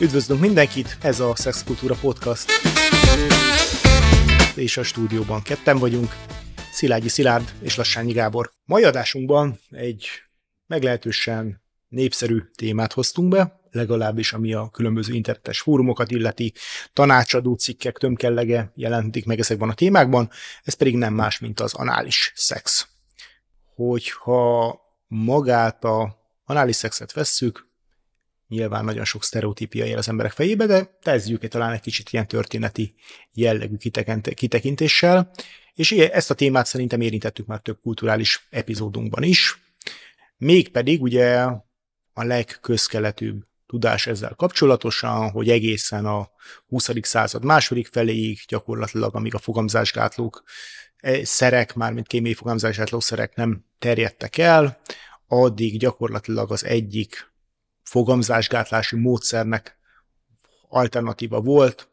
[0.00, 2.50] Üdvözlünk mindenkit, ez a Szexkultúra Podcast.
[4.56, 6.08] És a stúdióban ketten vagyunk,
[6.72, 8.50] Szilágyi Szilárd és Lassányi Gábor.
[8.64, 10.08] Mai adásunkban egy
[10.66, 16.52] meglehetősen népszerű témát hoztunk be, legalábbis ami a különböző internetes fórumokat illeti,
[16.92, 20.30] tanácsadó cikkek tömkellege jelentik meg ezekben a témákban,
[20.62, 22.88] ez pedig nem más, mint az anális szex.
[23.74, 27.69] Hogyha magát a anális szexet vesszük,
[28.50, 32.94] nyilván nagyon sok sztereotípia él az emberek fejébe, de tezzük talán egy kicsit ilyen történeti
[33.32, 33.76] jellegű
[34.34, 35.30] kitekintéssel,
[35.74, 39.62] és ezt a témát szerintem érintettük már több kulturális epizódunkban is,
[40.36, 41.34] mégpedig ugye
[42.12, 46.30] a legközkeletűbb tudás ezzel kapcsolatosan, hogy egészen a
[46.66, 46.90] 20.
[47.02, 50.42] század második feléig gyakorlatilag, amíg a fogamzásgátlók
[50.96, 54.80] e, szerek, mármint kémiai fogamzásgátló szerek nem terjedtek el,
[55.26, 57.29] addig gyakorlatilag az egyik
[57.90, 59.78] fogamzásgátlási módszernek
[60.68, 61.88] alternatíva volt,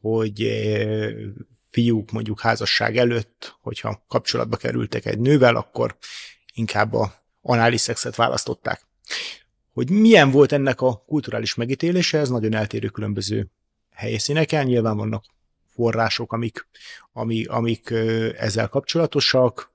[0.00, 1.10] hogy eh,
[1.70, 5.96] fiúk mondjuk házasság előtt, hogyha kapcsolatba kerültek egy nővel, akkor
[6.54, 8.86] inkább a anális szexet választották.
[9.72, 13.50] Hogy milyen volt ennek a kulturális megítélése, ez nagyon eltérő különböző
[13.94, 15.24] helyszíneken, nyilván vannak
[15.74, 16.66] források, amik,
[17.12, 19.72] amik, amik eh, ezzel kapcsolatosak,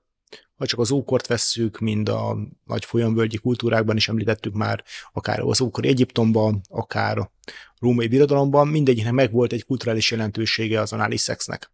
[0.56, 5.60] ha csak az ókort vesszük, mind a nagy folyamvölgyi kultúrákban is említettük már, akár az
[5.60, 7.32] ókori Egyiptomban, akár a
[7.78, 11.70] római birodalomban, mindegyiknek megvolt egy kulturális jelentősége az anális szexnek.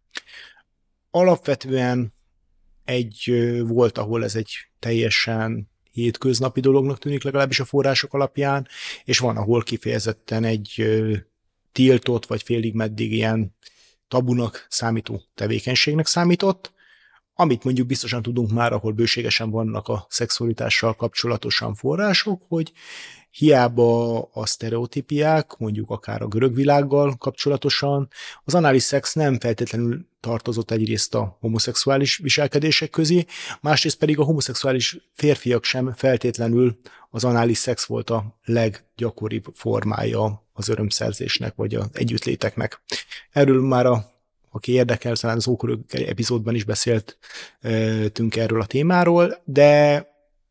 [1.11, 2.13] Alapvetően
[2.85, 3.33] egy
[3.67, 8.67] volt, ahol ez egy teljesen hétköznapi dolognak tűnik legalábbis a források alapján,
[9.03, 10.83] és van, ahol kifejezetten egy
[11.71, 13.55] tiltott, vagy félig meddig ilyen
[14.07, 16.72] tabunak számító tevékenységnek számított,
[17.35, 22.71] amit mondjuk biztosan tudunk már, ahol bőségesen vannak a szexualitással kapcsolatosan források, hogy
[23.31, 28.09] hiába a sztereotípiák, mondjuk akár a görög világgal kapcsolatosan,
[28.43, 33.25] az anális szex nem feltétlenül tartozott egyrészt a homoszexuális viselkedések közé,
[33.61, 36.79] másrészt pedig a homoszexuális férfiak sem feltétlenül
[37.09, 42.81] az anális szex volt a leggyakoribb formája az örömszerzésnek, vagy az együttléteknek.
[43.31, 44.12] Erről már a
[44.55, 50.07] aki érdekel, talán az ókorú epizódban is beszéltünk erről a témáról, de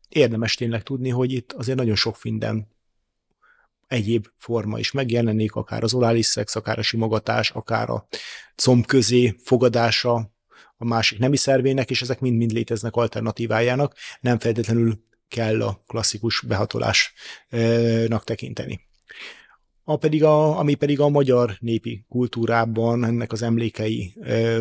[0.09, 2.67] érdemes tényleg tudni, hogy itt azért nagyon sok minden
[3.87, 8.07] egyéb forma is megjelenik, akár az orális szex, akár a simogatás, akár a
[8.55, 10.13] comb közé fogadása
[10.77, 18.23] a másik nemi szervének, és ezek mind-mind léteznek alternatívájának, nem feltétlenül kell a klasszikus behatolásnak
[18.23, 18.81] tekinteni
[19.83, 24.13] a pedig a, ami pedig a magyar népi kultúrában ennek az emlékei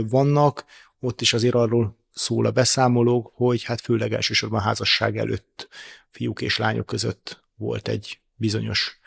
[0.09, 0.65] vannak,
[1.01, 5.69] ott is azért arról szól a beszámolók, hogy hát főleg elsősorban házasság előtt
[6.11, 9.01] fiúk és lányok között volt egy bizonyos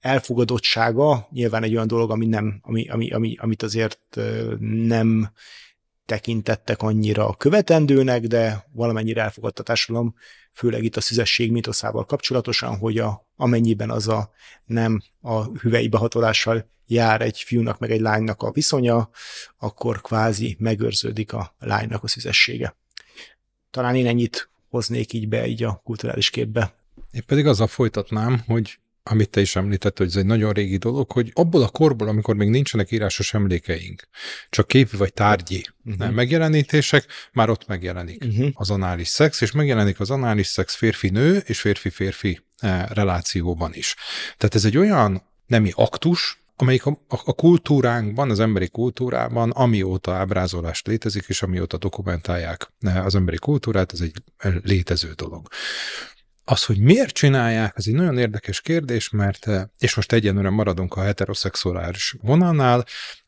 [0.00, 4.18] elfogadottsága, nyilván egy olyan dolog, ami nem, ami, ami, ami, amit azért
[4.60, 5.32] nem
[6.08, 10.14] tekintettek annyira követendőnek, de valamennyire elfogadta a társadalom,
[10.52, 14.30] főleg itt a szüzesség mitoszával kapcsolatosan, hogy a, amennyiben az a
[14.64, 19.10] nem a hüvei behatolással jár egy fiúnak meg egy lánynak a viszonya,
[19.58, 22.76] akkor kvázi megőrződik a lánynak a szüzessége.
[23.70, 26.74] Talán én ennyit hoznék így be így a kulturális képbe.
[27.10, 28.78] Én pedig azzal folytatnám, hogy
[29.10, 32.36] amit te is említett, hogy ez egy nagyon régi dolog, hogy abból a korból, amikor
[32.36, 34.08] még nincsenek írásos emlékeink,
[34.50, 35.96] csak képi vagy tárgyi uh-huh.
[35.96, 38.48] nem, megjelenítések, már ott megjelenik uh-huh.
[38.52, 43.94] az anális szex, és megjelenik az anális szex férfi-nő és férfi-férfi eh, relációban is.
[44.36, 50.86] Tehát ez egy olyan nemi aktus, amelyik a, a, kultúránkban, az emberi kultúrában, amióta ábrázolást
[50.86, 54.22] létezik, és amióta dokumentálják eh, az emberi kultúrát, ez egy
[54.62, 55.48] létező dolog.
[56.50, 60.94] Az, hogy miért csinálják, ez egy nagyon érdekes kérdés, mert, eh, és most egyenlően maradunk
[60.94, 62.84] a heteroszexuális vonalnál,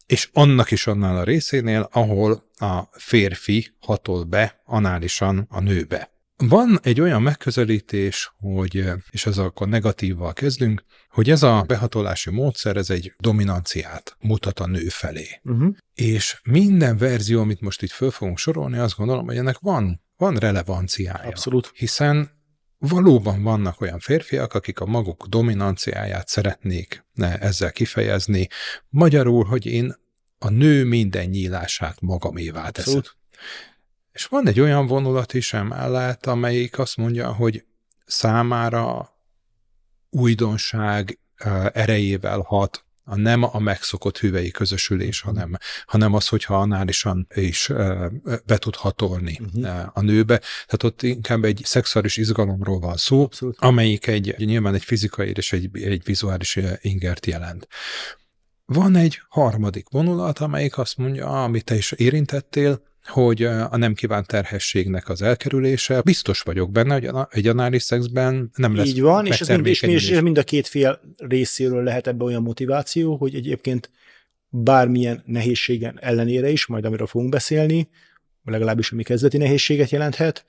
[0.06, 6.10] és annak is annál a részénél, ahol a férfi hatol be análisan a nőbe.
[6.36, 12.30] Van egy olyan megközelítés, hogy, eh, és ez akkor negatívval kezdünk, hogy ez a behatolási
[12.30, 15.40] módszer, ez egy dominanciát mutat a nő felé.
[15.42, 15.74] Uh-huh.
[15.94, 20.36] És minden verzió, amit most itt föl fogunk sorolni, azt gondolom, hogy ennek van, van
[20.36, 21.28] relevanciája.
[21.28, 21.70] Abszolút.
[21.74, 22.38] Hiszen
[22.82, 28.48] valóban vannak olyan férfiak, akik a maguk dominanciáját szeretnék ezzel kifejezni.
[28.88, 29.94] Magyarul, hogy én
[30.38, 33.02] a nő minden nyílását magamévá teszem.
[34.12, 37.64] És van egy olyan vonulat is emellett, amelyik azt mondja, hogy
[38.06, 39.14] számára
[40.10, 41.18] újdonság
[41.72, 47.70] erejével hat a nem a megszokott hüvei közösülés, hanem, hanem az, hogyha análisan is
[48.46, 49.90] be tud hatolni uh-huh.
[49.92, 50.38] a nőbe.
[50.38, 53.56] Tehát ott inkább egy szexuális izgalomról van szó, Abszolút.
[53.58, 57.68] amelyik egy nyilván egy fizikai és egy, egy vizuális ingert jelent.
[58.64, 64.26] Van egy harmadik vonulat, amelyik azt mondja, amit te is érintettél, hogy a nem kívánt
[64.26, 66.00] terhességnek az elkerülése.
[66.00, 69.82] Biztos vagyok benne, hogy egy anális szexben nem lesz Így van, és ez mind, és,
[69.82, 73.90] és mind a két fél részéről lehet ebbe olyan motiváció, hogy egyébként
[74.48, 77.88] bármilyen nehézségen ellenére is, majd amiről fogunk beszélni,
[78.44, 80.44] legalábbis ami kezdeti nehézséget jelenthet,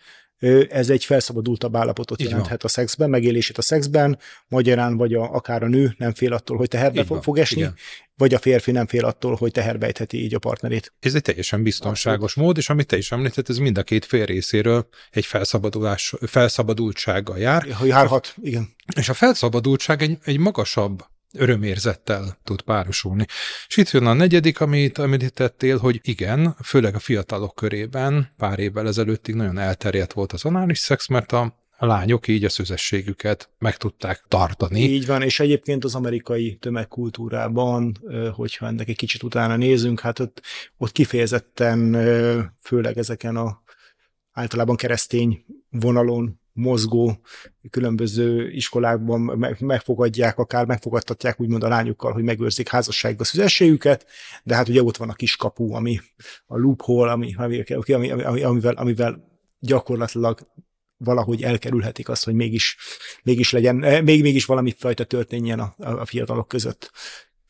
[0.70, 2.72] ez egy felszabadultabb állapotot Így jelenthet van.
[2.72, 6.68] a szexben, megélését a szexben, magyarán vagy a, akár a nő nem fél attól, hogy
[6.68, 7.76] teherbe fog, fog esni, Igen.
[8.16, 10.94] vagy a férfi nem fél attól, hogy teherbejtheti így a partnerét.
[11.00, 12.48] Ez egy teljesen biztonságos Abszolút.
[12.48, 17.38] mód, és amit te is említett, ez mind a két fél részéről egy felszabadulás, felszabadultsággal
[17.38, 17.72] jár.
[17.72, 18.70] Hogy járhat, igen.
[18.96, 21.04] És a felszabadultság egy, egy magasabb
[21.38, 23.26] örömérzettel tud párosulni.
[23.68, 28.88] És itt jön a negyedik, amit említettél, hogy igen, főleg a fiatalok körében pár évvel
[28.88, 33.78] ezelőttig nagyon elterjedt volt az anális szex, mert a a lányok így a szüzességüket meg
[33.78, 34.80] tudták tartani.
[34.80, 37.98] Így van, és egyébként az amerikai tömegkultúrában,
[38.34, 40.42] hogyha ennek egy kicsit utána nézünk, hát ott,
[40.78, 41.92] ott kifejezetten,
[42.62, 43.62] főleg ezeken a
[44.32, 47.20] általában keresztény vonalon mozgó
[47.70, 49.22] különböző iskolákban
[49.60, 54.06] megfogadják, akár megfogadtatják úgymond a lányukkal, hogy megőrzik házasságba szüzességüket,
[54.44, 56.00] de hát ugye ott van a kiskapu, ami
[56.46, 57.64] a loophole, ami, ami,
[57.94, 60.48] ami, ami, amivel, amivel gyakorlatilag
[60.98, 62.78] valahogy elkerülhetik azt, hogy mégis,
[63.24, 66.92] mégis legyen, még, mégis valami fajta történjen a, a fiatalok között.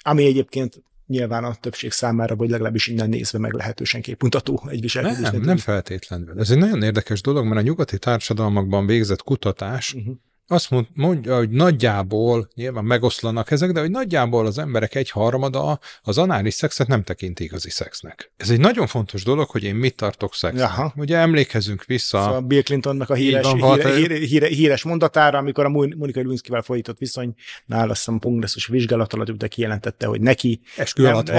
[0.04, 5.30] Ami egyébként nyilván a többség számára, vagy legalábbis innen nézve meglehetősen képmutató egy viselkedés.
[5.30, 6.40] Nem, nem feltétlenül.
[6.40, 10.16] Ez egy nagyon érdekes dolog, mert a nyugati társadalmakban végzett kutatás uh-huh
[10.52, 16.18] azt mondja, hogy nagyjából, nyilván megoszlanak ezek, de hogy nagyjából az emberek egy harmada az
[16.18, 18.32] anális szexet nem tekinti igazi szexnek.
[18.38, 20.64] Ez egy nagyon fontos dolog, hogy én mit tartok szexnek.
[20.64, 20.94] Aha.
[20.96, 22.22] Ugye emlékezünk vissza.
[22.22, 26.62] Szóval Bill Clintonnak a híres, van, híre, híre, híre, híres mondatára, amikor a Monika Lewinsky-vel
[26.62, 27.34] folytatott viszony,
[27.66, 31.30] nála azt hiszem kongresszus vizsgálat alatt de kijelentette, hogy neki eskü alatt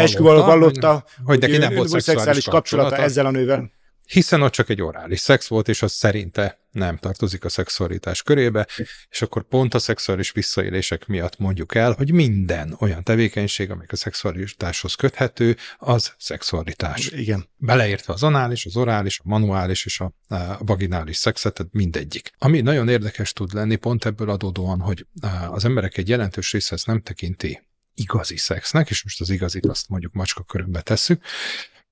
[0.44, 3.70] vallotta, hogy, hogy, neki nem volt szexuális kapcsolata, kapcsolata ezzel a nővel
[4.12, 8.66] hiszen ott csak egy orális szex volt, és az szerinte nem tartozik a szexualitás körébe,
[9.10, 13.96] és akkor pont a szexuális visszaélések miatt mondjuk el, hogy minden olyan tevékenység, amik a
[13.96, 17.06] szexualitáshoz köthető, az szexualitás.
[17.06, 17.48] Igen.
[17.56, 22.32] Beleértve az anális, az orális, a manuális és a, a vaginális szexet, tehát mindegyik.
[22.38, 25.06] Ami nagyon érdekes tud lenni, pont ebből adódóan, hogy
[25.50, 27.62] az emberek egy jelentős része ezt nem tekinti
[27.94, 31.24] igazi szexnek, és most az igazit azt mondjuk macska körökbe tesszük,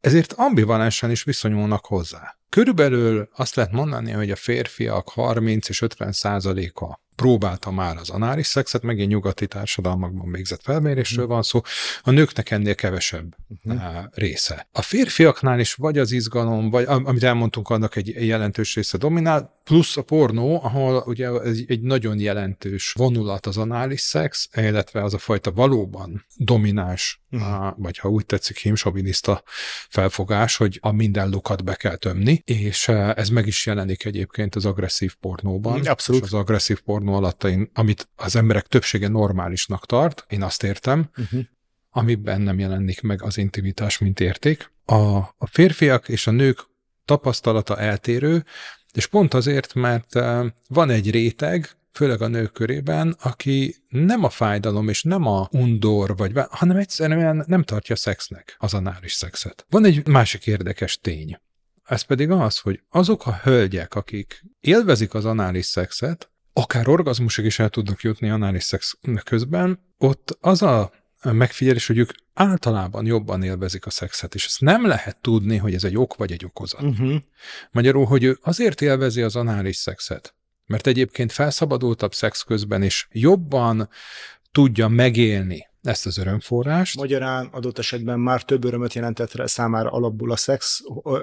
[0.00, 2.36] ezért ambivalensen is viszonyulnak hozzá.
[2.48, 8.46] Körülbelül azt lehet mondani, hogy a férfiak 30 és 50 százaléka próbálta már az anális
[8.46, 11.60] szexet, megint nyugati társadalmakban végzett felmérésről van szó,
[12.02, 14.04] a nőknek ennél kevesebb uh-huh.
[14.12, 14.68] része.
[14.72, 19.96] A férfiaknál is vagy az izgalom, vagy amit elmondtunk, annak egy jelentős része dominál, plusz
[19.96, 25.18] a pornó, ahol ugye egy, egy nagyon jelentős vonulat az anális szex, illetve az a
[25.18, 27.74] fajta valóban domináns, uh-huh.
[27.76, 29.42] vagy ha úgy tetszik, himsoviniszta
[29.88, 34.64] felfogás, hogy a minden lukat be kell tömni, és ez meg is jelenik egyébként az
[34.64, 35.86] agresszív pornóban.
[35.86, 36.24] Abszolút.
[36.24, 41.10] És az agresszív pornó alatt, én, amit az emberek többsége normálisnak tart, én azt értem,
[41.16, 41.40] uh-huh.
[41.90, 44.72] amiben nem jelenik meg az intimitás, mint érték.
[44.84, 46.68] A, a férfiak és a nők
[47.04, 48.44] tapasztalata eltérő,
[48.92, 50.12] és pont azért, mert
[50.68, 56.16] van egy réteg, főleg a nők körében, aki nem a fájdalom és nem a undor,
[56.16, 59.66] vagy, hanem egyszerűen nem tartja szexnek az anális szexet.
[59.68, 61.38] Van egy másik érdekes tény.
[61.84, 67.58] Ez pedig az, hogy azok a hölgyek, akik élvezik az anális szexet, akár orgazmusig is
[67.58, 73.86] el tudnak jutni anális szex közben, ott az a megfigyelés, hogy ők általában jobban élvezik
[73.86, 76.82] a szexet, és ezt nem lehet tudni, hogy ez egy ok vagy egy okozat.
[76.82, 77.20] Uh-huh.
[77.70, 80.34] Magyarul, hogy ő azért élvezi az anális szexet,
[80.66, 83.88] mert egyébként felszabadultabb szex közben is jobban
[84.52, 86.96] tudja megélni ezt az örömforrást.
[86.96, 90.80] Magyarán adott esetben már több örömöt jelentett rá számára alapból a szex,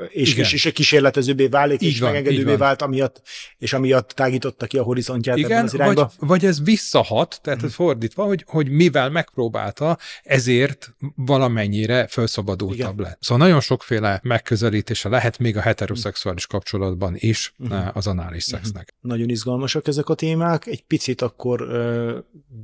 [0.10, 3.22] és, és, és kísérletezőbbé válik, így és van, megengedővé vált, amiatt,
[3.58, 6.12] és amiatt tágította ki a horizontját Igen, ebben az irányba.
[6.18, 7.70] Vagy, vagy ez visszahat, tehát hmm.
[7.70, 12.96] fordítva, hogy, hogy mivel megpróbálta, ezért valamennyire felszabadultabb Igen.
[12.96, 13.18] lett.
[13.22, 17.90] Szóval nagyon sokféle megközelítése lehet még a heteroszexuális kapcsolatban is hmm.
[17.94, 18.60] az anális hmm.
[18.60, 18.94] szexnek.
[19.02, 20.66] Nagyon izgalmasak ezek a témák.
[20.66, 21.68] Egy picit akkor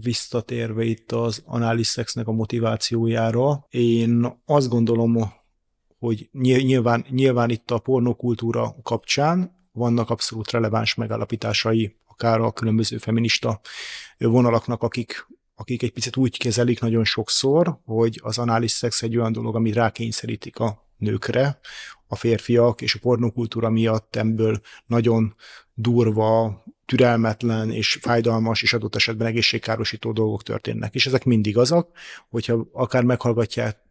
[0.01, 3.67] visszatérve itt az anális orális szexnek a motivációjára.
[3.69, 5.33] Én azt gondolom,
[5.99, 13.59] hogy nyilván, nyilván itt a pornokultúra kapcsán vannak abszolút releváns megállapításai, akár a különböző feminista
[14.17, 19.31] vonalaknak, akik akik egy picit úgy kezelik nagyon sokszor, hogy az anális szex egy olyan
[19.31, 21.59] dolog, amit rákényszerítik a nőkre,
[22.07, 25.35] a férfiak, és a pornokultúra miatt ebből nagyon
[25.73, 30.95] durva, türelmetlen és fájdalmas és adott esetben egészségkárosító dolgok történnek.
[30.95, 31.89] És ezek mind igazak,
[32.29, 33.81] hogyha akár meghallgatják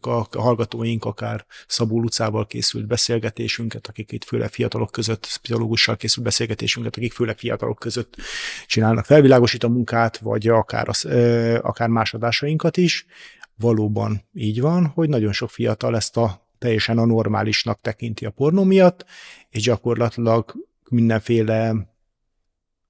[0.00, 6.96] a hallgatóink akár Szabó Lucával készült beszélgetésünket, akik itt főleg fiatalok között, pszichológussal készült beszélgetésünket,
[6.96, 8.16] akik főleg fiatalok között
[8.66, 11.04] csinálnak felvilágosító munkát, vagy akár, az,
[11.60, 13.06] akár más adásainkat is.
[13.56, 19.04] Valóban így van, hogy nagyon sok fiatal ezt a teljesen anormálisnak tekinti a pornó miatt,
[19.48, 20.54] és gyakorlatilag
[20.90, 21.92] mindenféle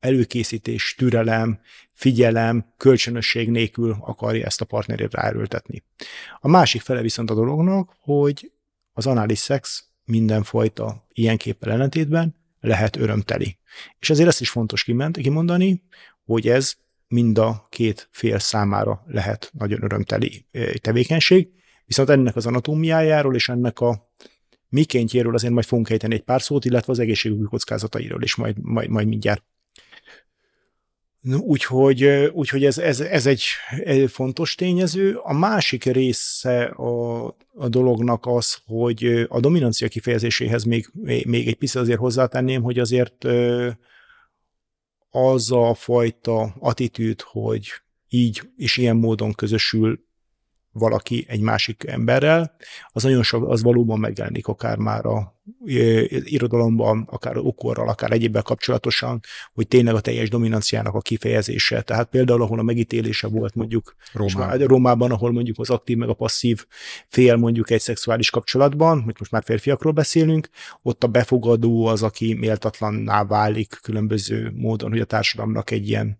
[0.00, 1.60] előkészítés, türelem,
[1.92, 5.82] figyelem, kölcsönösség nélkül akarja ezt a partnerét ráerőltetni.
[6.40, 8.52] A másik fele viszont a dolognak, hogy
[8.92, 13.58] az anális szex mindenfajta ilyenképpel ellentétben lehet örömteli.
[13.98, 15.82] És ezért ezt is fontos kimondani,
[16.24, 16.74] hogy ez
[17.08, 20.46] mind a két fél számára lehet nagyon örömteli
[20.80, 21.48] tevékenység,
[21.86, 24.03] viszont ennek az anatómiájáról és ennek a
[24.74, 28.88] mikéntjéről azért majd fogunk ejteni egy pár szót, illetve az egészségügyi kockázatairól is majd, majd,
[28.88, 29.44] majd mindjárt.
[31.38, 33.42] Úgyhogy, úgyhogy ez, ez, ez egy,
[34.06, 35.16] fontos tényező.
[35.22, 40.88] A másik része a, a dolognak az, hogy a dominancia kifejezéséhez még,
[41.26, 43.24] még egy picit azért hozzátenném, hogy azért
[45.10, 47.68] az a fajta attitűd, hogy
[48.08, 50.04] így és ilyen módon közösül
[50.74, 52.56] valaki egy másik emberrel,
[52.88, 55.33] az nagyon sok, az valóban megjelenik akár már a
[56.24, 59.20] irodalomban, akár okorral, akár egyébben kapcsolatosan,
[59.54, 61.82] hogy tényleg a teljes dominanciának a kifejezése.
[61.82, 66.14] Tehát például, ahol a megítélése volt mondjuk Rómában, Rómában ahol mondjuk az aktív meg a
[66.14, 66.66] passzív
[67.08, 70.48] fél mondjuk egy szexuális kapcsolatban, hogy most már férfiakról beszélünk,
[70.82, 76.18] ott a befogadó az, aki méltatlanná válik különböző módon, hogy a társadalomnak egy ilyen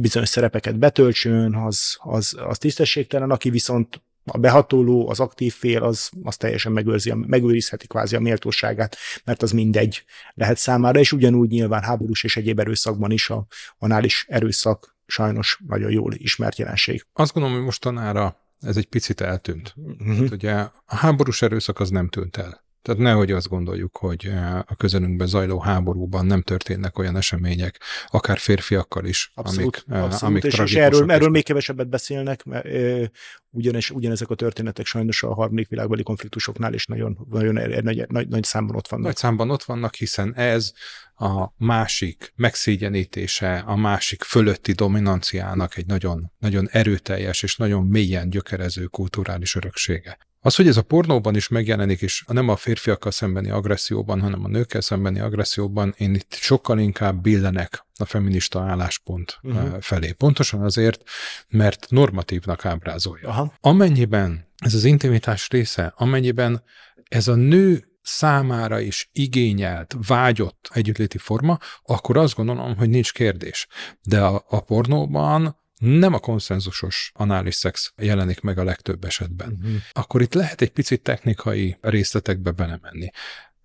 [0.00, 6.10] bizonyos szerepeket betöltsön, az, az, az tisztességtelen, aki viszont a behatoló, az aktív fél, az,
[6.22, 11.82] az teljesen megőrzi, megőrizheti kvázi a méltóságát, mert az mindegy lehet számára, és ugyanúgy nyilván
[11.82, 13.46] háborús és egyéb erőszakban is a
[13.78, 17.06] anális erőszak sajnos nagyon jól ismert jelenség.
[17.12, 19.74] Azt gondolom, hogy mostanára ez egy picit eltűnt.
[19.76, 20.18] Uh-huh.
[20.18, 20.52] Hát ugye
[20.86, 22.64] a háborús erőszak az nem tűnt el.
[22.82, 28.38] Tehát nehogy azt gondoljuk, hogy eh, a közelünkben zajló háborúban nem történnek olyan események, akár
[28.38, 30.22] férfiakkal is, abszolút, amik, eh, abszolút.
[30.22, 33.08] amik és, és erről, erről még kevesebbet beszélnek, mert eh,
[33.50, 38.44] ugyanis, ugyanezek a történetek sajnos a harmadik világbeli konfliktusoknál is nagyon, nagyon nagy, nagy, nagy
[38.44, 39.06] számban ott vannak.
[39.06, 40.72] Nagy számban ott vannak, hiszen ez
[41.14, 48.86] a másik megszégyenítése, a másik fölötti dominanciának egy nagyon, nagyon erőteljes és nagyon mélyen gyökerező
[48.86, 50.18] kulturális öröksége.
[50.44, 54.48] Az, hogy ez a pornóban is megjelenik, és nem a férfiakkal szembeni agresszióban, hanem a
[54.48, 59.80] nőkkel szembeni agresszióban, én itt sokkal inkább billenek a feminista álláspont uh-huh.
[59.80, 60.12] felé.
[60.12, 61.02] Pontosan azért,
[61.48, 63.28] mert normatívnak ábrázolja.
[63.28, 63.52] Aha.
[63.60, 66.62] Amennyiben ez az intimitás része, amennyiben
[67.08, 73.66] ez a nő számára is igényelt, vágyott együttléti forma, akkor azt gondolom, hogy nincs kérdés.
[74.02, 79.52] De a, a pornóban nem a konszenzusos anális szex jelenik meg a legtöbb esetben.
[79.52, 79.74] Uh-huh.
[79.92, 83.10] Akkor itt lehet egy picit technikai részletekbe belemenni.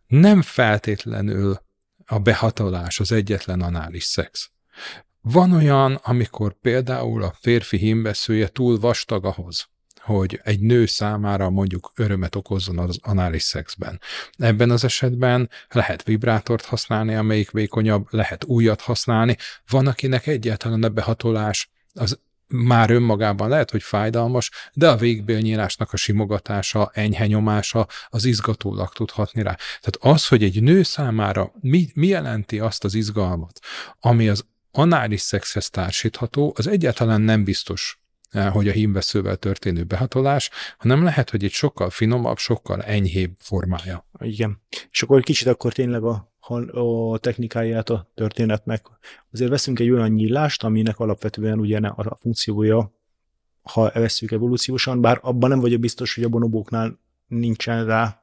[0.08, 1.62] Nem feltétlenül
[2.06, 4.52] a behatolás az egyetlen anális szex.
[5.22, 9.70] Van olyan, amikor például a férfi hímbeszője túl vastag ahhoz,
[10.02, 14.00] hogy egy nő számára mondjuk örömet okozzon az anális szexben.
[14.38, 19.38] Ebben az esetben lehet vibrátort használni, amelyik vékonyabb, lehet újat használni.
[19.68, 25.98] Van, akinek egyáltalán a behatolás az már önmagában lehet, hogy fájdalmas, de a végbélnyílásnak a
[25.98, 29.56] simogatása, enyhe nyomása az izgatólag tudhatni rá.
[29.56, 33.60] Tehát az, hogy egy nő számára mi, mi jelenti azt az izgalmat,
[34.00, 38.00] ami az anális szexhez társítható, az egyáltalán nem biztos,
[38.30, 44.10] eh, hogy a hímveszővel történő behatolás, hanem lehet, hogy egy sokkal finomabb, sokkal enyhébb formája.
[44.20, 44.62] Igen.
[44.92, 46.32] És akkor kicsit akkor tényleg a
[46.72, 48.86] a technikáját a történetnek.
[49.32, 52.92] Azért veszünk egy olyan nyílást, aminek alapvetően ugye a funkciója,
[53.62, 58.22] ha veszük evolúciósan, bár abban nem vagyok biztos, hogy a bonobóknál nincsen rá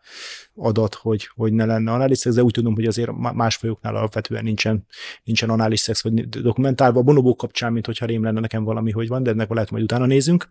[0.55, 4.87] adat, hogy, hogy ne lenne análiszex, de úgy tudom, hogy azért más fajoknál alapvetően nincsen,
[5.25, 6.99] nincsen análiszex vagy dokumentálva.
[6.99, 9.83] A bonobók kapcsán, mint hogyha rém lenne nekem valami, hogy van, de ennek lehet majd
[9.83, 10.51] utána nézünk.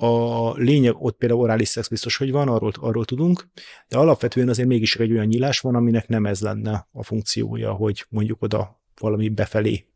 [0.00, 3.48] A lényeg ott például orális szex biztos, hogy van, arról, arról tudunk,
[3.88, 8.06] de alapvetően azért mégis egy olyan nyílás van, aminek nem ez lenne a funkciója, hogy
[8.08, 9.86] mondjuk oda valami befelé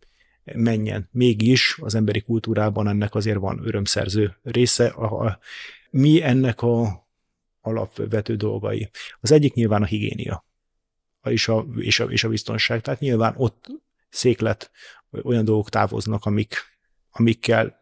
[0.45, 1.09] menjen.
[1.13, 4.87] Mégis az emberi kultúrában ennek azért van örömszerző része.
[4.87, 5.39] A, a,
[5.91, 7.07] mi ennek a
[7.61, 8.91] alapvető dolgai?
[9.21, 10.45] Az egyik nyilván a higiénia
[11.31, 12.81] és a, és a, és a biztonság.
[12.81, 13.67] Tehát nyilván ott
[14.09, 14.71] széklet
[15.23, 16.55] olyan dolgok távoznak, amik,
[17.11, 17.81] amikkel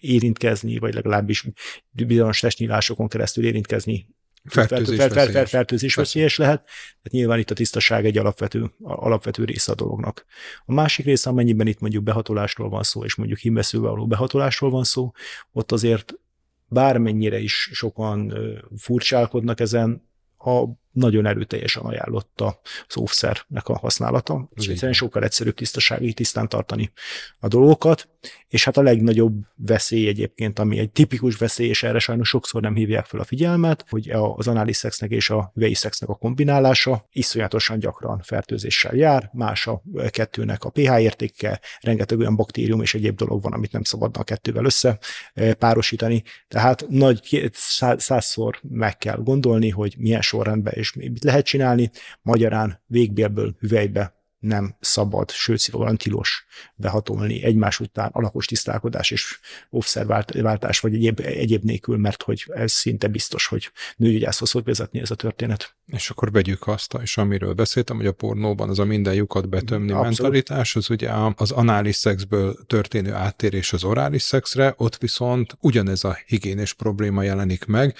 [0.00, 1.46] érintkezni, vagy legalábbis
[1.90, 4.06] bizonyos testnyílásokon keresztül érintkezni
[4.44, 6.64] Fertőzés, fer, fer, fer, fertőzés veszélyes lehet.
[6.64, 10.24] Tehát nyilván itt a tisztaság egy alapvető, alapvető része a dolognak.
[10.64, 14.84] A másik része, amennyiben itt mondjuk behatolásról van szó, és mondjuk hímveszővel való behatolásról van
[14.84, 15.12] szó,
[15.52, 16.14] ott azért
[16.66, 18.34] bármennyire is sokan
[18.76, 20.08] furcsálkodnak ezen,
[20.38, 26.92] a nagyon erőteljesen ajánlott a szószernek a használata, és egyszerűen sokkal egyszerűbb tisztasági, tisztán tartani
[27.38, 28.08] a dolgokat,
[28.48, 32.74] és hát a legnagyobb veszély egyébként, ami egy tipikus veszély, és erre sajnos sokszor nem
[32.74, 37.78] hívják fel a figyelmet, hogy az anális szexnek és a vei szexnek a kombinálása iszonyatosan
[37.78, 43.42] gyakran fertőzéssel jár, más a kettőnek a pH értéke, rengeteg olyan baktérium és egyéb dolog
[43.42, 44.98] van, amit nem szabadna a kettővel össze
[45.34, 47.50] eh, párosítani, tehát nagy
[47.96, 51.90] százszor meg kell gondolni, hogy milyen sorrendben és mit lehet csinálni,
[52.22, 54.14] magyarán végbélből hüvelybe
[54.44, 59.38] nem szabad, sőt szigorúan tilos behatolni egymás után alapos tisztálkodás és
[59.70, 65.10] offszerváltás vagy egyéb, egyéb nélkül, mert hogy ez szinte biztos, hogy nőgyógyászhoz fog vezetni ez
[65.10, 65.76] a történet.
[65.86, 69.92] És akkor vegyük azt, és amiről beszéltem, hogy a pornóban az a minden lyukat betömni
[69.92, 70.18] Abszolút.
[70.18, 76.18] mentalitás, az ugye az anális szexből történő áttérés az orális szexre, ott viszont ugyanez a
[76.26, 77.96] higiénés probléma jelenik meg,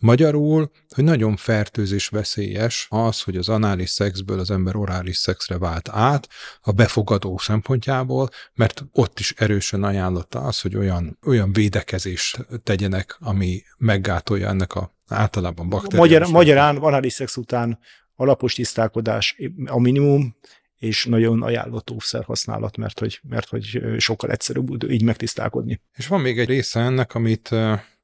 [0.00, 5.88] Magyarul, hogy nagyon fertőzés veszélyes az, hogy az anális szexből az ember orális szexre vált
[5.88, 6.28] át
[6.60, 13.62] a befogadó szempontjából, mert ott is erősen ajánlotta az, hogy olyan, olyan védekezést tegyenek, ami
[13.76, 16.10] meggátolja ennek a általában bakteriális.
[16.10, 17.78] Magyar, magyarán anális szex után
[18.14, 20.36] alapos tisztálkodás a minimum,
[20.76, 25.80] és nagyon ajánlott óvszer használat, mert hogy, mert hogy sokkal egyszerűbb így megtisztálkodni.
[25.92, 27.50] És van még egy része ennek, amit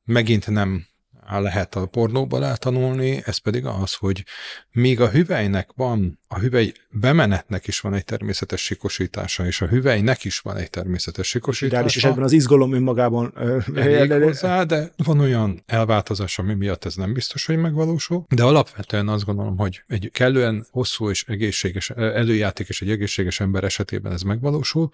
[0.04, 0.86] megint nem
[1.28, 4.24] lehet a pornóba letanulni, ez pedig az, hogy
[4.70, 10.24] míg a hüvelynek van, a hüvely bemenetnek is van egy természetes sikosítása, és a hüvelynek
[10.24, 11.86] is van egy természetes sikosítása.
[11.86, 13.34] És ebben az izgalom önmagában
[13.74, 19.08] elég hozzá, de van olyan elváltozás, ami miatt ez nem biztos, hogy megvalósul, de alapvetően
[19.08, 24.22] azt gondolom, hogy egy kellően hosszú és egészséges előjáték és egy egészséges ember esetében ez
[24.22, 24.90] megvalósul,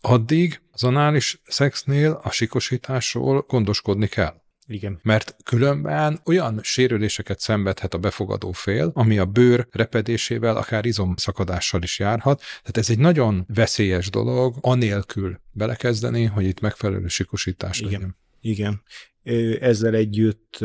[0.00, 4.42] addig az anális szexnél a sikosításról gondoskodni kell.
[4.66, 4.98] Igen.
[5.02, 11.98] Mert különben olyan sérüléseket szenvedhet a befogadó fél, ami a bőr repedésével, akár izomszakadással is
[11.98, 12.38] járhat.
[12.38, 17.92] Tehát ez egy nagyon veszélyes dolog, anélkül belekezdeni, hogy itt megfelelő sikosítás Igen.
[17.92, 18.16] legyen.
[18.40, 18.82] Igen.
[19.60, 20.58] Ezzel együtt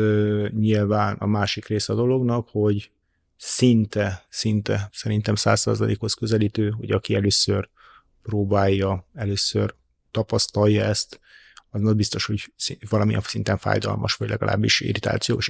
[0.50, 2.90] nyilván a másik része a dolognak, hogy
[3.36, 7.68] szinte, szinte szerintem százszerzalékhoz közelítő, hogy aki először
[8.22, 9.74] próbálja, először
[10.10, 11.20] tapasztalja ezt,
[11.70, 12.52] az az biztos, hogy
[12.88, 15.48] valamilyen szinten fájdalmas, vagy legalábbis irritációs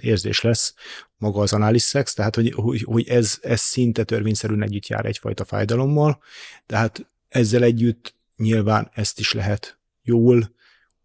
[0.00, 0.74] érzés lesz
[1.16, 5.44] maga az anális szex, tehát hogy, hogy, hogy ez, ez szinte törvényszerűen együtt jár egyfajta
[5.44, 6.22] fájdalommal,
[6.66, 10.54] tehát ezzel együtt nyilván ezt is lehet jól,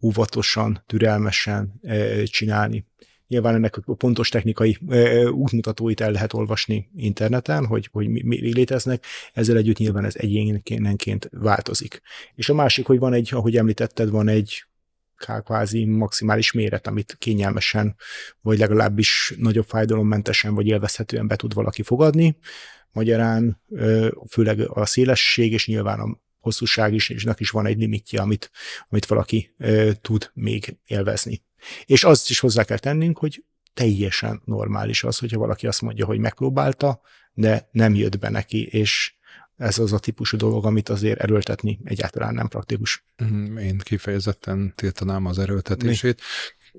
[0.01, 2.85] óvatosan, türelmesen e, csinálni.
[3.31, 4.77] Nyilván ennek a pontos technikai
[5.31, 11.29] útmutatóit el lehet olvasni interneten, hogy, hogy mi, mi léteznek, ezzel együtt nyilván ez egyénként
[11.31, 12.01] változik.
[12.35, 14.65] És a másik, hogy van egy, ahogy említetted, van egy
[15.43, 17.95] kvázi maximális méret, amit kényelmesen,
[18.41, 22.37] vagy legalábbis nagyobb fájdalommentesen, vagy élvezhetően be tud valaki fogadni.
[22.91, 23.61] Magyarán
[24.29, 28.51] főleg a szélesség, és nyilván a hosszúság is, és is van egy limitje, amit,
[28.89, 29.55] amit valaki
[30.01, 31.41] tud még élvezni.
[31.85, 33.43] És azt is hozzá kell tennünk, hogy
[33.73, 37.01] teljesen normális az, hogyha valaki azt mondja, hogy megpróbálta,
[37.33, 39.13] de nem jött be neki, és
[39.57, 43.05] ez az a típusú dolog, amit azért erőltetni egyáltalán nem praktikus.
[43.17, 46.17] Mhm, én kifejezetten tiltanám az erőltetését.
[46.17, 46.23] Mi?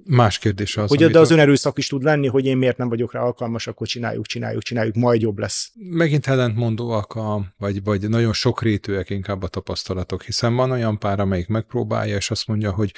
[0.05, 0.91] Más kérdés az.
[0.91, 3.87] Ugye, de az önerőszak is tud lenni, hogy én miért nem vagyok rá alkalmas, akkor
[3.87, 5.73] csináljuk, csináljuk, csináljuk, majd jobb lesz.
[5.75, 11.49] Megint ellentmondóak, a, vagy, vagy nagyon sokrétűek inkább a tapasztalatok, hiszen van olyan pár, amelyik
[11.49, 12.93] megpróbálja, és azt mondja, hogy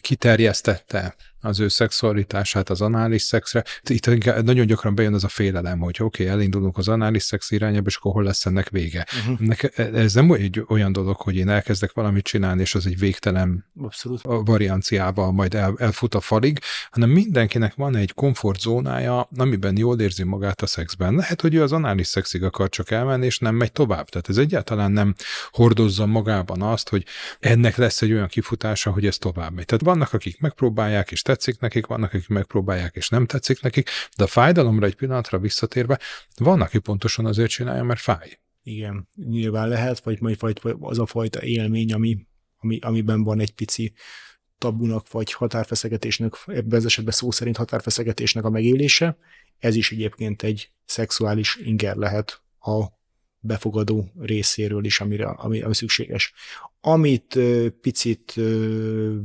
[0.00, 3.64] kiterjesztette az ő szexualitását az anális szexre.
[3.88, 4.06] Itt
[4.42, 7.96] nagyon gyakran bejön az a félelem, hogy oké, okay, elindulunk az anális szex irányába, és
[7.96, 9.06] akkor hol lesz ennek vége.
[9.20, 9.38] Uh-huh.
[9.40, 13.64] Ennek, ez nem egy olyan dolog, hogy én elkezdek valamit csinálni, és az egy végtelen
[13.82, 14.20] Abszolút.
[14.22, 16.58] varianciával majd el, elfut a falig,
[16.90, 21.14] hanem mindenkinek van egy komfortzónája, amiben jól érzi magát a szexben.
[21.14, 24.08] Lehet, hogy ő az anális szexig akar csak elmenni, és nem megy tovább.
[24.08, 25.14] Tehát ez egyáltalán nem
[25.50, 27.04] hordozza magában azt, hogy
[27.40, 29.64] ennek lesz egy olyan kifutása, hogy ez tovább megy.
[29.64, 34.24] Tehát vannak, akik megpróbálják, és tetszik nekik, vannak, akik megpróbálják, és nem tetszik nekik, de
[34.24, 35.98] a fájdalomra egy pillanatra visszatérve,
[36.36, 38.38] van, aki pontosan azért csinálja, mert fáj.
[38.62, 43.54] Igen, nyilván lehet, vagy majd vagy az a fajta élmény, ami, ami, amiben van egy
[43.54, 43.92] pici
[44.58, 49.16] tabunak, vagy határfeszegetésnek, ebben az esetben szó szerint határfeszegetésnek a megélése.
[49.58, 52.86] Ez is egyébként egy szexuális inger lehet a
[53.40, 56.32] befogadó részéről is, amire, ami, ami szükséges.
[56.80, 57.38] Amit
[57.80, 58.34] picit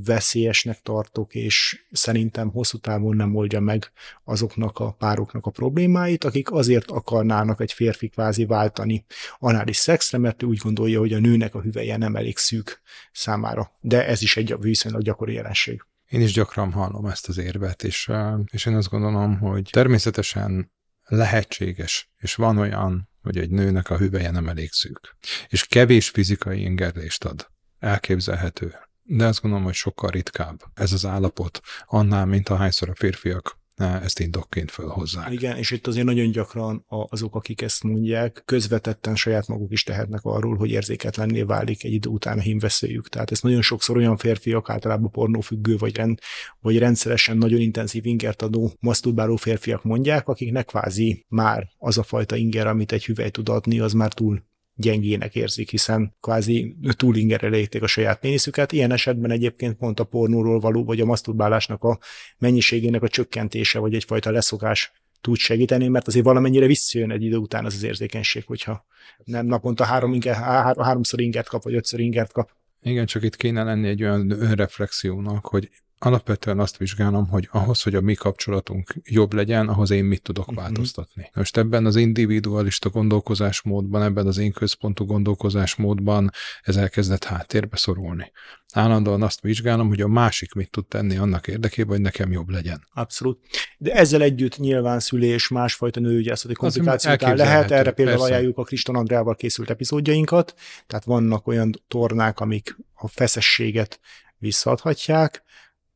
[0.06, 3.92] veszélyesnek tartok, és szerintem hosszú távon nem oldja meg
[4.24, 9.06] azoknak a pároknak a problémáit, akik azért akarnának egy férfi kvázi váltani
[9.40, 13.72] anális szexre, mert úgy gondolja, hogy a nőnek a hüvelye nem elég szűk számára.
[13.80, 15.86] De ez is egy viszonylag gyakori jelenség.
[16.10, 18.12] Én is gyakran hallom ezt az érvet, és,
[18.52, 20.72] és én azt gondolom, hogy természetesen
[21.04, 25.16] lehetséges, és van olyan, hogy egy nőnek a hüvelye nem elég szűk,
[25.48, 27.48] és kevés fizikai ingerlést ad.
[27.80, 28.74] Elképzelhető.
[29.04, 34.20] De azt gondolom, hogy sokkal ritkább ez az állapot annál, mint ahányszor a férfiak ezt
[34.20, 35.32] indokként fölhozzák.
[35.32, 40.20] Igen, és itt azért nagyon gyakran azok, akik ezt mondják, közvetetten saját maguk is tehetnek
[40.24, 43.10] arról, hogy érzéketlenné válik egy idő után a hímveszélyük.
[43.10, 46.20] Tehát ez nagyon sokszor olyan férfiak, általában pornófüggő, vagy, rend,
[46.60, 52.36] vagy rendszeresen nagyon intenzív ingert adó, maszturbáló férfiak mondják, akiknek kvázi már az a fajta
[52.36, 54.44] inger, amit egy hüvely tud adni, az már túl
[54.76, 58.72] gyengének érzik, hiszen kvázi túlingerelejéték a saját péniszüket.
[58.72, 62.00] Ilyen esetben egyébként pont a pornóról való, vagy a maszturbálásnak a
[62.38, 67.66] mennyiségének a csökkentése, vagy egyfajta leszokás tud segíteni, mert azért valamennyire visszajön egy idő után
[67.66, 68.86] az az érzékenység, hogyha
[69.24, 72.52] nem naponta három inger, há, háromszor ingert kap, vagy ötször ingert kap.
[72.82, 77.96] Igen, csak itt kéne lenni egy olyan önreflexiónak, hogy alapvetően azt vizsgálom, hogy ahhoz, hogy
[77.96, 80.64] a mi kapcsolatunk jobb legyen, ahhoz én mit tudok uh-huh.
[80.64, 81.30] változtatni.
[81.34, 86.32] Most ebben az individualista gondolkozásmódban, ebben az én központú gondolkozásmódban
[86.62, 88.32] ez elkezdett háttérbe szorulni.
[88.74, 92.88] Állandóan azt vizsgálom, hogy a másik mit tud tenni annak érdekében, hogy nekem jobb legyen.
[92.94, 93.40] Abszolút.
[93.78, 97.72] De ezzel együtt nyilván szülés, másfajta nőügyászati komplikációk lehet.
[97.72, 98.34] Erre például persze.
[98.34, 100.54] ajánljuk a Kriston Andrával készült epizódjainkat.
[100.88, 104.00] Tehát vannak olyan tornák, amik a feszességet
[104.38, 105.44] visszaadhatják,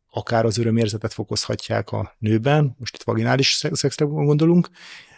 [0.10, 4.70] akár az örömérzetet fokozhatják a nőben, most itt vaginális szexre gondolunk,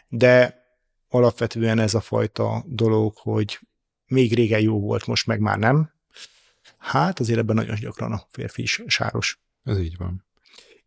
[0.08, 0.64] de
[1.10, 3.60] alapvetően ez a fajta dolog, hogy
[4.06, 5.92] még régen jó volt, most meg már nem.
[6.78, 9.40] Hát azért ebben nagyon gyakran a férfi is sáros.
[9.64, 10.26] Ez így van.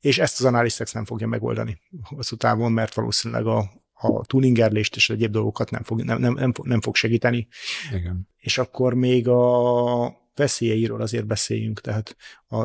[0.00, 3.70] És ezt az anális szex nem fogja megoldani hosszú távon, mert valószínűleg a,
[4.04, 7.48] a tuningerlést és egyéb dolgokat nem fog, nem, nem, nem, nem fog segíteni.
[7.92, 8.28] Igen.
[8.36, 12.16] És akkor még a veszélyeiről azért beszéljünk, tehát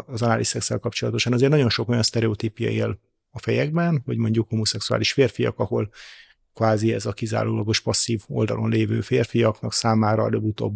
[0.05, 2.99] az anális szexel kapcsolatosan azért nagyon sok olyan sztereotípia él
[3.31, 5.89] a fejekben, hogy mondjuk homoszexuális férfiak, ahol
[6.53, 10.73] kvázi ez a kizárólagos passzív oldalon lévő férfiaknak számára előbb-utóbb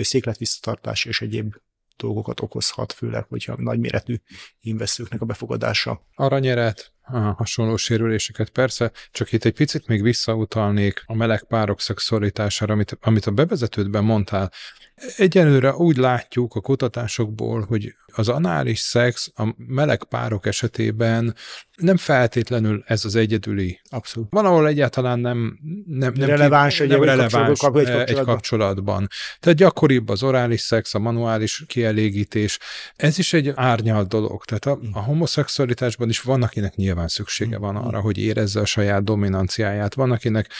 [0.00, 1.54] székletvisszatartás és egyéb
[1.96, 4.16] dolgokat okozhat, főleg, hogyha nagyméretű
[4.60, 6.06] invesztőknek a befogadása.
[6.14, 6.92] Aranyeret,
[7.36, 8.50] hasonló sérüléseket.
[8.50, 14.04] Persze, csak itt egy picit még visszautalnék a meleg párok szexualitására, amit, amit a bevezetődben
[14.04, 14.52] mondtál.
[15.16, 21.34] Egyelőre úgy látjuk a kutatásokból, hogy az anális szex a meleg párok esetében
[21.80, 23.80] nem feltétlenül ez az egyedüli.
[23.90, 24.28] Abszolút.
[24.30, 28.18] Van, ahol egyáltalán nem, nem, nem releváns, nem, nem releváns kap, egy, kapcsolatban.
[28.18, 29.08] egy kapcsolatban.
[29.40, 32.58] Tehát gyakoribb az orális szex, a manuális kielégítés.
[32.96, 34.44] Ez is egy árnyalt dolog.
[34.44, 39.04] Tehát a, a homoszexualitásban is van, akinek nyilván szüksége van arra, hogy érezze a saját
[39.04, 39.94] dominanciáját.
[39.94, 40.52] Van, akinek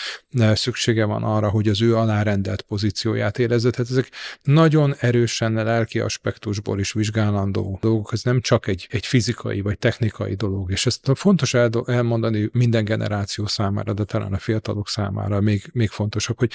[0.52, 3.70] szüksége van arra, hogy az ő alárendelt pozícióját érezze.
[3.70, 4.10] Tehát ezek
[4.42, 8.12] nagyon erősen lelki aspektusból is vizsgálandó dolgok.
[8.12, 10.70] Ez nem csak egy, egy fizikai vagy technikai dolog.
[10.70, 11.54] És ezt fontos
[11.86, 16.52] elmondani minden generáció számára, de talán a fiatalok számára még, még fontosabb, hogy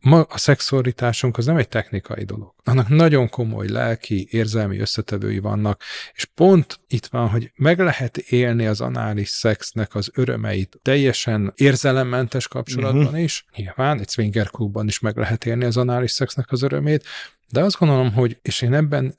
[0.00, 2.54] ma a szexualitásunk az nem egy technikai dolog.
[2.64, 5.82] Annak nagyon komoly lelki, érzelmi összetevői vannak,
[6.14, 12.48] és pont itt van, hogy meg lehet élni az anális szexnek az örömeit teljesen érzelemmentes
[12.48, 13.22] kapcsolatban uh-huh.
[13.22, 13.44] is.
[13.56, 17.04] Nyilván egy swinger klubban is meg lehet élni az anális szexnek az örömét,
[17.48, 19.14] de azt gondolom, hogy, és én ebben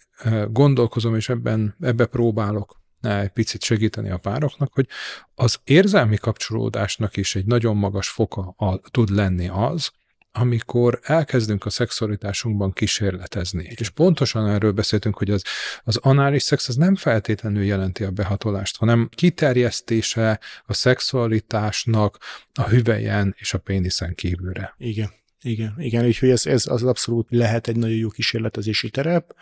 [0.48, 4.88] gondolkozom, és ebben, ebbe próbálok egy picit segíteni a pároknak, hogy
[5.36, 9.92] az érzelmi kapcsolódásnak is egy nagyon magas foka a, tud lenni az,
[10.32, 13.74] amikor elkezdünk a szexualitásunkban kísérletezni.
[13.76, 15.44] És pontosan erről beszéltünk, hogy az,
[15.84, 22.18] az anális szex az nem feltétlenül jelenti a behatolást, hanem kiterjesztése a szexualitásnak
[22.54, 24.74] a hüvelyen és a péniszen kívülre.
[24.78, 25.10] Igen.
[25.48, 29.36] Igen, igen, úgyhogy ez, ez az abszolút lehet egy nagyon jó kísérletezési terep.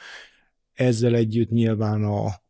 [0.74, 2.44] Ezzel együtt nyilván a,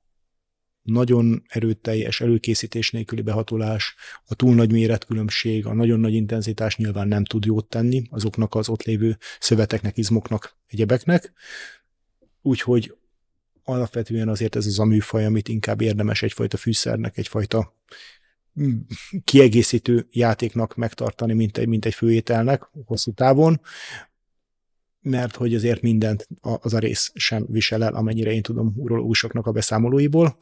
[0.81, 7.23] nagyon erőteljes előkészítés nélküli behatolás, a túl nagy méretkülönbség, a nagyon nagy intenzitás nyilván nem
[7.23, 11.33] tud jót tenni azoknak az ott lévő szöveteknek, izmoknak, egyebeknek.
[12.41, 12.95] Úgyhogy
[13.63, 17.73] alapvetően azért ez az a műfaj, amit inkább érdemes egyfajta fűszernek, egyfajta
[19.23, 23.61] kiegészítő játéknak megtartani, mint egy, mint egy főételnek hosszú távon,
[25.01, 29.51] mert hogy azért mindent az a rész sem visel el, amennyire én tudom urológusoknak a
[29.51, 30.37] beszámolóiból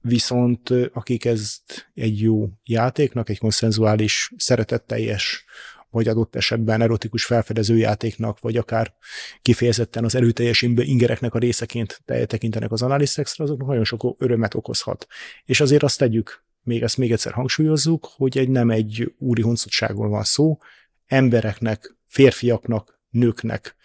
[0.00, 5.44] viszont akik ezt egy jó játéknak, egy konszenzuális, szeretetteljes,
[5.90, 8.94] vagy adott esetben erotikus felfedezőjátéknak, vagy akár
[9.42, 15.06] kifejezetten az erőteljes ingereknek a részeként tekintenek az anális szexre, azok nagyon sok örömet okozhat.
[15.44, 20.08] És azért azt tegyük, még ezt még egyszer hangsúlyozzuk, hogy egy nem egy úri honszotságról
[20.08, 20.58] van szó,
[21.06, 23.76] embereknek, férfiaknak, nőknek,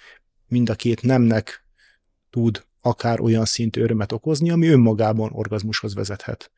[0.47, 1.65] mind a két nemnek
[2.29, 6.51] tud akár olyan szintű örömet okozni, ami önmagában orgazmushoz vezethet.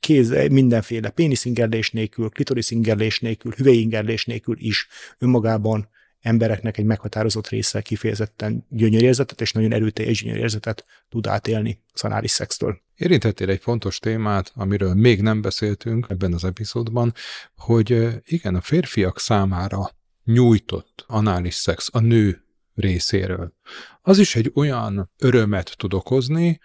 [0.00, 5.88] Kéz, mindenféle péniszingerlés nélkül, klitorisingerlés nélkül, hüvelyingerlés nélkül is önmagában
[6.24, 12.80] embereknek egy meghatározott része kifejezetten gyönyörérzetet és nagyon erőteljes gyönyörérzetet tud átélni az anális szextől.
[12.94, 17.14] Érintettél egy fontos témát, amiről még nem beszéltünk ebben az epizódban,
[17.56, 19.90] hogy igen, a férfiak számára
[20.24, 23.54] nyújtott anális szex a nő részéről.
[24.02, 26.60] Az is egy olyan örömet tud okozni,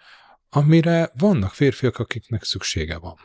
[0.50, 3.16] amire vannak férfiak, akiknek szüksége van.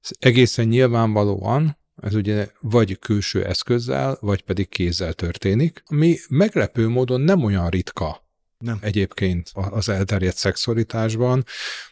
[0.00, 7.20] Ez egészen nyilvánvalóan, ez ugye vagy külső eszközzel, vagy pedig kézzel történik, ami meglepő módon
[7.20, 8.24] nem olyan ritka
[8.58, 8.78] nem.
[8.80, 11.44] egyébként az elterjedt szexualitásban,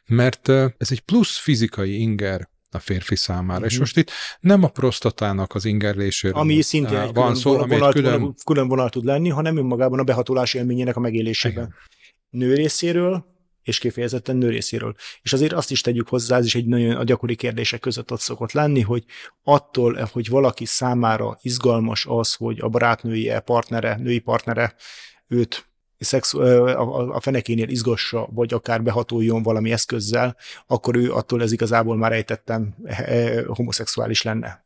[0.07, 3.53] mert ez egy plusz fizikai inger a férfi számára.
[3.53, 3.67] Uh-huh.
[3.67, 3.81] És mhm.
[3.81, 8.35] most itt nem a prostatának az ingerléséről ami szintén egy van szó, ami vonal, külön...
[8.45, 11.65] külön vonal tud lenni, hanem önmagában a behatolás élményének a megélésében.
[11.65, 11.75] Igen.
[12.31, 13.34] Nő részéről
[13.65, 14.95] és kifejezetten nő részéről.
[15.23, 18.21] És azért azt is tegyük hozzá, ez is egy nagyon a gyakori kérdések között ott
[18.21, 19.05] szokott lenni, hogy
[19.43, 24.75] attól, hogy valaki számára izgalmas az, hogy a barátnője, partnere, női partnere
[25.29, 31.97] őt szex, a fenekénél izgassa, vagy akár behatoljon valami eszközzel, akkor ő attól ez igazából
[31.97, 32.75] már ejtettem
[33.47, 34.63] homoszexuális lenne.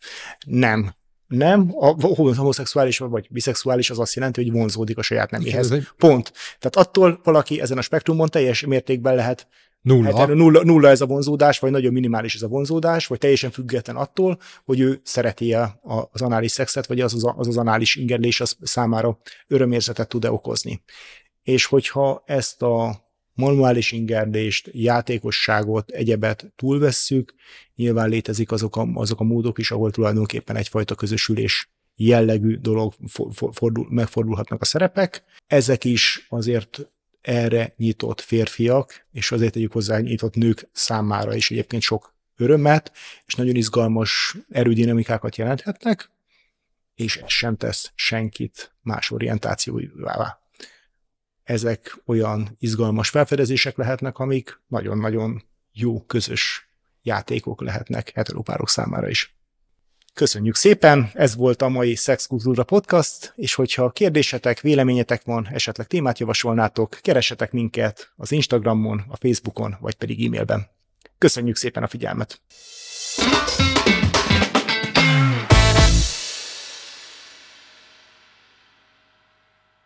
[0.47, 0.95] Nem
[1.29, 5.71] nem, a homoszexuális vagy biszexuális az azt jelenti, hogy vonzódik a saját neméhez.
[5.71, 5.87] Egy...
[5.97, 6.33] Pont.
[6.59, 9.49] Tehát attól valaki ezen a spektrumon teljes mértékben lehet
[9.83, 10.17] Nulla.
[10.17, 10.65] Hát, nulla.
[10.65, 14.81] Nulla ez a vonzódás, vagy nagyon minimális ez a vonzódás, vagy teljesen független attól, hogy
[14.81, 15.81] ő szereti -e
[16.13, 20.83] az anális szexet, vagy az az, az, az anális ingerlés az számára örömérzetet tud-e okozni.
[21.43, 23.08] És hogyha ezt a
[23.39, 27.35] manuális ingerdést, játékosságot, egyebet túlvesszük,
[27.77, 32.95] nyilván létezik azok a, azok a módok is, ahol tulajdonképpen egyfajta közösülés jellegű dolog
[33.53, 35.25] fordul, megfordulhatnak a szerepek.
[35.47, 41.83] Ezek is azért erre nyitott férfiak, és azért tegyük hozzá nyitott nők számára is egyébként
[41.83, 42.93] sok örömet,
[43.27, 46.11] és nagyon izgalmas erődinamikákat jelenthetnek,
[46.95, 50.41] és ez sem tesz senkit más orientációivá
[51.49, 56.69] ezek olyan izgalmas felfedezések lehetnek, amik nagyon-nagyon jó közös
[57.03, 59.37] játékok lehetnek heteropárok számára is.
[60.15, 66.19] Köszönjük szépen, ez volt a mai Szexkultúra Podcast, és hogyha kérdésetek, véleményetek van, esetleg témát
[66.19, 70.69] javasolnátok, keressetek minket az Instagramon, a Facebookon, vagy pedig e-mailben.
[71.19, 72.41] Köszönjük szépen a figyelmet!